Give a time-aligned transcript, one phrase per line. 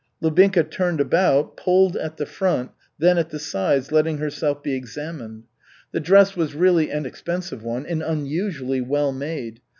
[0.19, 5.43] Lubinka turned about, pulled at the front, then at the sides, letting herself be examined.
[5.91, 9.61] The dress was really an expensive one and unusually well made.